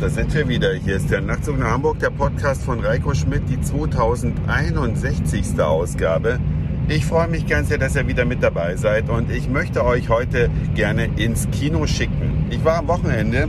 [0.00, 0.72] Da sind wir wieder.
[0.74, 5.60] Hier ist der Nachtzug nach Hamburg, der Podcast von Reiko Schmidt, die 2061.
[5.60, 6.38] Ausgabe.
[6.88, 10.08] Ich freue mich ganz sehr, dass ihr wieder mit dabei seid und ich möchte euch
[10.08, 12.46] heute gerne ins Kino schicken.
[12.50, 13.48] Ich war am Wochenende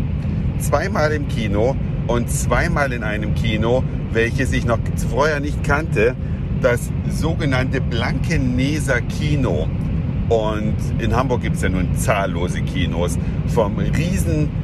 [0.59, 1.75] zweimal im Kino
[2.07, 4.79] und zweimal in einem Kino, welches ich noch
[5.09, 6.15] vorher nicht kannte,
[6.61, 9.67] das sogenannte Blankeneser Kino.
[10.29, 13.77] Und in Hamburg gibt es ja nun zahllose Kinos, vom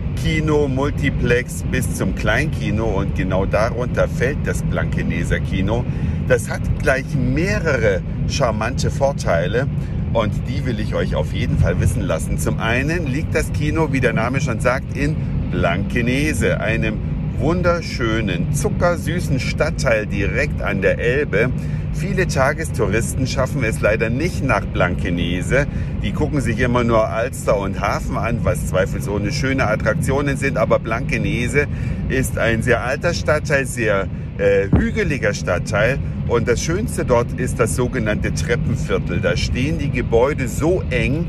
[0.09, 5.85] Riesenkino, Multiplex bis zum Kleinkino und genau darunter fällt das Blankeneser Kino.
[6.27, 9.67] Das hat gleich mehrere charmante Vorteile
[10.13, 12.37] und die will ich euch auf jeden Fall wissen lassen.
[12.37, 15.15] Zum einen liegt das Kino, wie der Name schon sagt, in
[15.51, 17.08] Blankenese, einem
[17.39, 21.49] wunderschönen, zuckersüßen Stadtteil direkt an der Elbe.
[21.93, 25.65] Viele Tagestouristen schaffen es leider nicht nach Blankenese.
[26.03, 30.57] Die gucken sich immer nur Alster und Hafen an, was zweifelsohne schöne Attraktionen sind.
[30.57, 31.67] Aber Blankenese
[32.09, 35.97] ist ein sehr alter Stadtteil, sehr äh, hügeliger Stadtteil.
[36.27, 39.21] Und das Schönste dort ist das sogenannte Treppenviertel.
[39.21, 41.25] Da stehen die Gebäude so eng,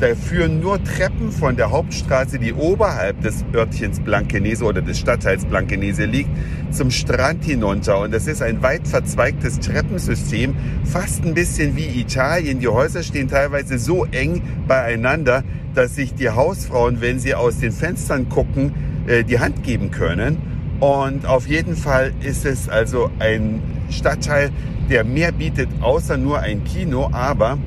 [0.00, 5.44] da führen nur Treppen von der Hauptstraße, die oberhalb des Örtchens Blankenese oder des Stadtteils
[5.44, 6.30] Blankenese liegt,
[6.70, 8.00] zum Strand hinunter.
[8.00, 12.60] Und das ist ein weit verzweigtes Treppensystem, fast ein bisschen wie Italien.
[12.60, 15.42] Die Häuser stehen teilweise so eng beieinander,
[15.74, 18.74] dass sich die Hausfrauen, wenn sie aus den Fenstern gucken,
[19.06, 20.38] äh, die Hand geben können.
[20.80, 24.50] Und auf jeden Fall ist es also ein Stadtteil,
[24.88, 27.58] der mehr bietet, außer nur ein Kino, aber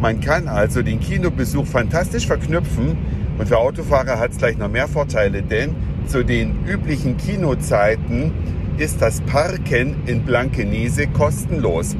[0.00, 2.96] man kann also den Kinobesuch fantastisch verknüpfen
[3.38, 5.74] und für Autofahrer hat es gleich noch mehr Vorteile, denn
[6.06, 8.32] zu den üblichen Kinozeiten
[8.76, 11.96] ist das Parken in Blankenese kostenlos.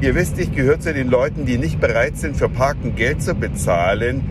[0.00, 3.34] Ihr wisst, ich gehöre zu den Leuten, die nicht bereit sind, für Parken Geld zu
[3.34, 4.22] bezahlen.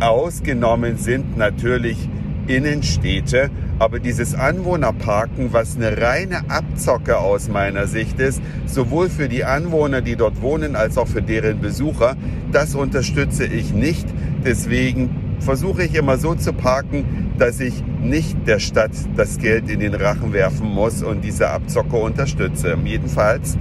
[0.00, 2.08] Ausgenommen sind natürlich
[2.48, 3.50] Innenstädte.
[3.78, 10.00] Aber dieses Anwohnerparken, was eine reine Abzocke aus meiner Sicht ist, sowohl für die Anwohner,
[10.00, 12.16] die dort wohnen, als auch für deren Besucher,
[12.52, 14.06] das unterstütze ich nicht.
[14.44, 19.80] Deswegen versuche ich immer so zu parken, dass ich nicht der Stadt das Geld in
[19.80, 22.76] den Rachen werfen muss und diese Abzocke unterstütze.
[22.84, 23.58] Jedenfalls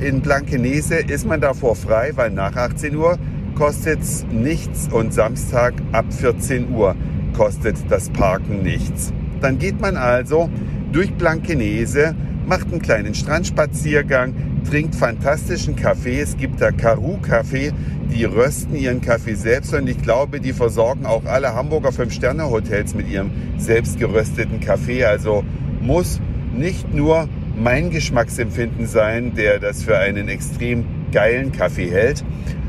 [0.00, 3.18] in Blankenese ist man davor frei, weil nach 18 Uhr
[3.54, 6.96] kostet es nichts und Samstag ab 14 Uhr
[7.40, 9.14] kostet das Parken nichts.
[9.40, 10.50] Dann geht man also
[10.92, 12.14] durch Blankenese,
[12.44, 14.34] macht einen kleinen Strandspaziergang,
[14.68, 16.20] trinkt fantastischen Kaffee.
[16.20, 17.72] Es gibt da Karu Kaffee,
[18.12, 23.08] die rösten ihren Kaffee selbst und ich glaube, die versorgen auch alle Hamburger Fünf-Sterne-Hotels mit
[23.08, 25.06] ihrem selbst gerösteten Kaffee.
[25.06, 25.42] Also
[25.80, 26.20] muss
[26.54, 32.22] nicht nur mein Geschmacksempfinden sein, der das für einen extrem geilen Kaffee hält.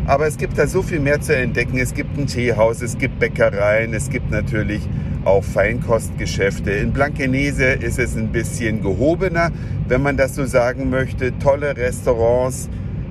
[0.06, 1.78] Aber es gibt da so viel mehr zu entdecken.
[1.78, 4.82] Es gibt ein Teehaus, es gibt Bäckereien, es gibt natürlich
[5.26, 6.72] auch Feinkostgeschäfte.
[6.72, 9.52] In Blankenese ist es ein bisschen gehobener,
[9.88, 11.38] wenn man das so sagen möchte.
[11.38, 12.70] Tolle Restaurants,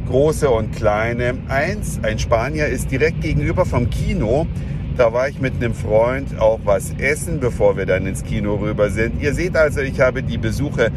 [0.08, 1.34] große und kleine.
[1.48, 4.46] Eins, ein Spanier, ist direkt gegenüber vom Kino.
[4.96, 8.90] Da war ich mit einem Freund auch was essen, bevor wir dann ins Kino rüber
[8.90, 9.22] sind.
[9.22, 10.90] Ihr seht also, ich habe die Besuche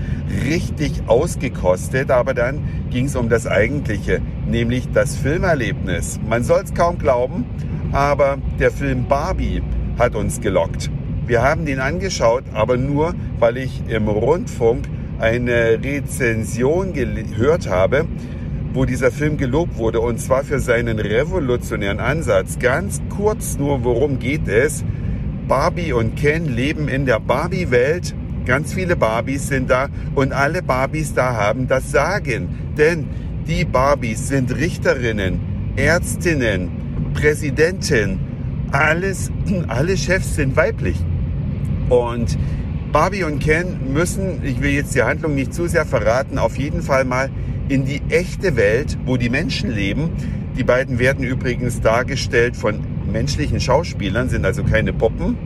[0.46, 2.60] richtig ausgekostet, aber dann
[2.90, 6.20] ging es um das Eigentliche, nämlich das Filmerlebnis.
[6.28, 7.46] Man soll es kaum glauben,
[7.92, 9.62] aber der Film Barbie
[9.98, 10.90] hat uns gelockt.
[11.26, 14.86] Wir haben den angeschaut, aber nur, weil ich im Rundfunk
[15.20, 18.06] eine Rezension gehört habe,
[18.74, 22.58] wo dieser Film gelobt wurde, und zwar für seinen revolutionären Ansatz.
[22.60, 24.84] Ganz kurz nur, worum geht es?
[25.48, 28.16] Barbie und Ken leben in der Barbie-Welt.
[28.46, 32.74] Ganz viele Barbies sind da und alle Barbies da haben das Sagen.
[32.78, 33.08] Denn
[33.48, 35.40] die Barbies sind Richterinnen,
[35.76, 38.20] Ärztinnen, Präsidenten,
[38.72, 39.32] alles,
[39.68, 40.98] alle Chefs sind weiblich.
[41.90, 42.38] Und
[42.92, 46.82] Barbie und Ken müssen, ich will jetzt die Handlung nicht zu sehr verraten, auf jeden
[46.82, 47.30] Fall mal
[47.70, 50.12] in die echte Welt, wo die Menschen leben.
[50.58, 52.80] Die beiden werden übrigens dargestellt von
[53.12, 55.38] menschlichen Schauspielern, sind also keine Puppen.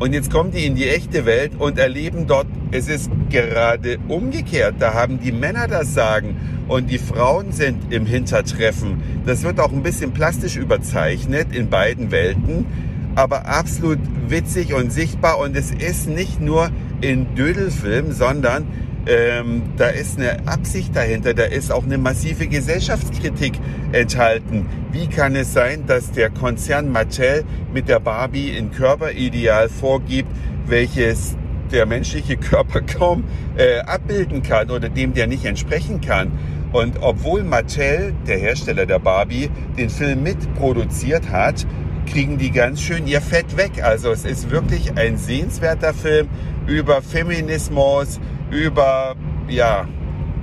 [0.00, 4.74] Und jetzt kommen die in die echte Welt und erleben dort, es ist gerade umgekehrt.
[4.80, 6.36] Da haben die Männer das Sagen
[6.68, 9.02] und die Frauen sind im Hintertreffen.
[9.24, 12.66] Das wird auch ein bisschen plastisch überzeichnet in beiden Welten
[13.14, 13.98] aber absolut
[14.28, 15.38] witzig und sichtbar.
[15.38, 18.66] Und es ist nicht nur in Dödelfilm, sondern
[19.06, 23.54] ähm, da ist eine Absicht dahinter, da ist auch eine massive Gesellschaftskritik
[23.92, 24.66] enthalten.
[24.92, 30.30] Wie kann es sein, dass der Konzern Mattel mit der Barbie ein Körperideal vorgibt,
[30.66, 31.36] welches
[31.70, 33.24] der menschliche Körper kaum
[33.56, 36.32] äh, abbilden kann oder dem der nicht entsprechen kann?
[36.72, 39.48] Und obwohl Mattel, der Hersteller der Barbie,
[39.78, 41.66] den Film mitproduziert hat,
[42.04, 43.82] kriegen die ganz schön ihr Fett weg.
[43.82, 46.28] Also es ist wirklich ein sehenswerter Film
[46.66, 48.18] über Feminismus,
[48.54, 49.16] über
[49.48, 49.86] ja,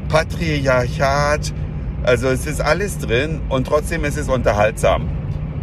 [0.10, 1.54] Patriarchat.
[2.04, 5.08] Also es ist alles drin und trotzdem ist es unterhaltsam.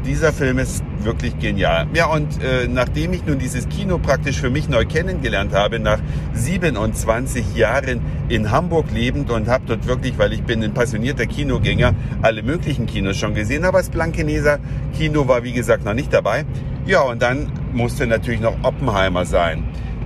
[0.07, 1.87] Dieser Film ist wirklich genial.
[1.93, 5.99] Ja, und äh, nachdem ich nun dieses Kino praktisch für mich neu kennengelernt habe, nach
[6.35, 11.95] 27 Jahren in Hamburg lebend und habe dort wirklich, weil ich bin ein passionierter Kinogänger,
[12.23, 14.61] alle möglichen Kinos schon gesehen, aber das Blankeneser
[14.97, 16.45] Kino war wie gesagt noch nicht dabei.
[16.87, 19.65] Ja, und dann musste natürlich noch Oppenheimer sein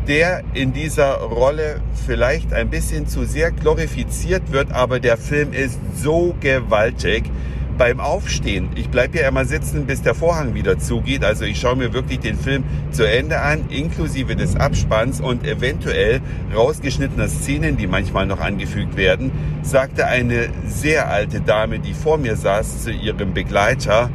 [0.08, 5.78] der in dieser Rolle vielleicht ein bisschen zu sehr glorifiziert wird, aber der Film ist
[5.94, 7.24] so gewaltig
[7.78, 8.68] beim Aufstehen.
[8.74, 11.24] Ich bleibe ja immer sitzen, bis der Vorhang wieder zugeht.
[11.24, 16.20] Also ich schaue mir wirklich den Film zu Ende an, inklusive des Abspanns und eventuell
[16.54, 19.32] rausgeschnittener Szenen, die manchmal noch angefügt werden,
[19.62, 24.10] sagte eine sehr alte Dame, die vor mir saß, zu ihrem Begleiter,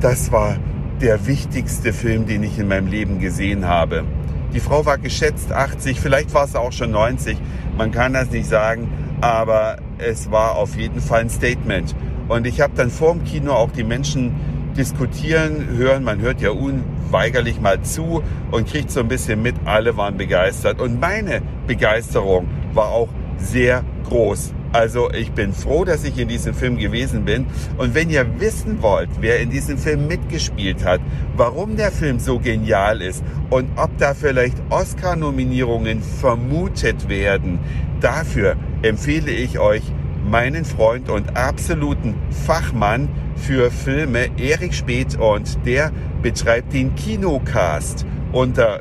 [0.00, 0.56] das war
[1.00, 4.04] der wichtigste Film, den ich in meinem Leben gesehen habe.
[4.54, 7.38] Die Frau war geschätzt 80, vielleicht war es auch schon 90,
[7.78, 8.90] man kann das nicht sagen,
[9.20, 11.94] aber es war auf jeden Fall ein Statement.
[12.28, 14.34] Und ich habe dann vor dem Kino auch die Menschen
[14.76, 16.04] diskutieren hören.
[16.04, 19.54] Man hört ja unweigerlich mal zu und kriegt so ein bisschen mit.
[19.64, 20.80] Alle waren begeistert.
[20.80, 23.08] Und meine Begeisterung war auch
[23.38, 24.54] sehr groß.
[24.72, 27.46] Also ich bin froh, dass ich in diesem Film gewesen bin.
[27.76, 31.00] Und wenn ihr wissen wollt, wer in diesem Film mitgespielt hat,
[31.36, 37.58] warum der Film so genial ist und ob da vielleicht Oscar-Nominierungen vermutet werden,
[38.00, 39.82] dafür empfehle ich euch
[40.24, 42.14] meinen Freund und absoluten
[42.46, 45.90] Fachmann für Filme, Erik Speth, und der
[46.22, 48.80] betreibt den Kinocast unter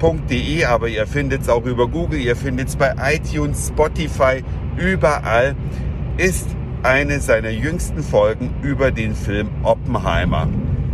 [0.00, 4.42] www.kinocast.de, aber ihr findet es auch über Google, ihr findet es bei iTunes, Spotify,
[4.76, 5.54] überall,
[6.16, 6.48] ist
[6.82, 10.48] eine seiner jüngsten Folgen über den Film Oppenheimer.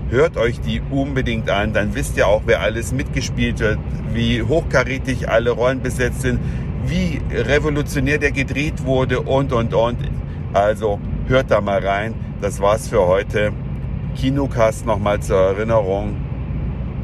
[0.08, 3.78] Hört euch die unbedingt an, dann wisst ihr auch, wer alles mitgespielt wird,
[4.12, 6.38] wie hochkarätig alle Rollen besetzt sind,
[6.86, 9.98] wie revolutionär der gedreht wurde und, und, und.
[10.52, 12.14] Also hört da mal rein.
[12.40, 13.52] Das war's für heute.
[14.16, 16.16] Kinocast nochmal zur Erinnerung.